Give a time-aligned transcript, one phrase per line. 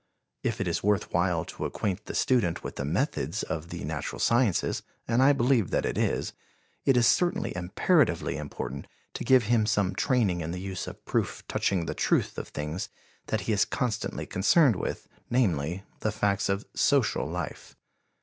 [0.41, 4.17] If it is worth while to acquaint the student with the methods of the natural
[4.17, 6.33] sciences and I believe that it is
[6.85, 11.43] it is certainly imperatively important to give him some training in the use of proof
[11.47, 12.89] touching the truth of things
[13.27, 17.75] that he is constantly concerned with, namely, the facts of social life.